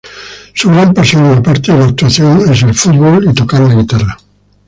[0.55, 4.17] Su gran pasión aparte de la actuación es el fútbol y tocar la guitarra.